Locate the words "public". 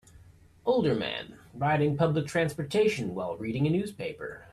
1.95-2.25